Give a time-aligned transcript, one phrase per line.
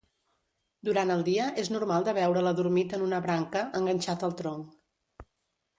[0.87, 5.29] Durant el dia és normal de veure'l adormit en una branca, enganxat al tronc.